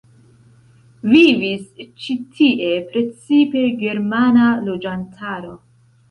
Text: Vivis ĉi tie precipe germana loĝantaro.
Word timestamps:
Vivis 1.09 1.83
ĉi 2.05 2.15
tie 2.39 2.71
precipe 2.95 3.61
germana 3.83 4.47
loĝantaro. 4.71 5.53